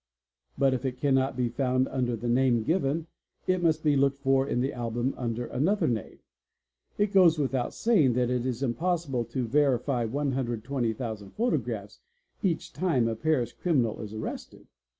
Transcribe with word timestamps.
But 0.57 0.73
if 0.73 0.83
it 0.83 0.97
cannot 0.97 1.37
be 1.37 1.47
found 1.47 1.87
under 1.89 2.15
the 2.15 2.27
name 2.27 2.63
given, 2.63 3.05
it 3.45 3.61
must 3.61 3.83
be 3.83 3.95
looked 3.95 4.17
for 4.23 4.47
in 4.47 4.59
the 4.59 4.73
album 4.73 5.13
under 5.15 5.45
another 5.45 5.87
name. 5.87 6.17
It 6.97 7.13
goes 7.13 7.37
without 7.37 7.71
saying 7.71 8.13
that 8.13 8.31
it 8.31 8.43
is 8.43 8.63
impossible 8.63 9.25
to 9.25 9.45
verify 9.47 10.05
120,000 10.05 11.29
photographs 11.29 11.99
each 12.41 12.73
time 12.73 13.07
a 13.07 13.15
Paris 13.15 13.53
criminal 13.53 14.01
is 14.01 14.11
arrested. 14.11 14.65